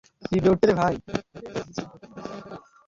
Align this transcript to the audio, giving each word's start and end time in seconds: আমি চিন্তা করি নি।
আমি 0.23 0.37
চিন্তা 0.37 0.61
করি 0.61 0.73
নি। 0.77 1.77